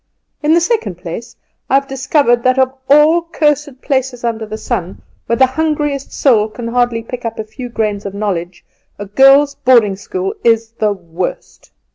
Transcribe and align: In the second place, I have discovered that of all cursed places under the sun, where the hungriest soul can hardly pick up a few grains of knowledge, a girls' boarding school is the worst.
In 0.41 0.55
the 0.55 0.59
second 0.59 0.97
place, 0.97 1.35
I 1.69 1.75
have 1.75 1.87
discovered 1.87 2.41
that 2.41 2.57
of 2.57 2.73
all 2.89 3.21
cursed 3.21 3.83
places 3.83 4.23
under 4.23 4.47
the 4.47 4.57
sun, 4.57 5.03
where 5.27 5.35
the 5.35 5.45
hungriest 5.45 6.11
soul 6.11 6.47
can 6.49 6.69
hardly 6.69 7.03
pick 7.03 7.23
up 7.23 7.37
a 7.37 7.43
few 7.43 7.69
grains 7.69 8.07
of 8.07 8.15
knowledge, 8.15 8.65
a 8.97 9.05
girls' 9.05 9.53
boarding 9.53 9.95
school 9.95 10.33
is 10.43 10.71
the 10.71 10.91
worst. 10.91 11.71